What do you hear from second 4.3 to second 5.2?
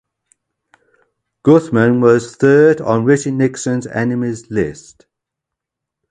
List.